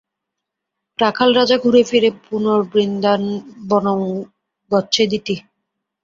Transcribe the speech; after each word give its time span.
রাখাল-রাজা 0.99 1.57
ঘুরে 1.57 1.81
ফিরে 1.83 2.09
পুনর্বৃন্দাবনং 2.25 3.99
গচ্ছেদিতি। 4.71 5.35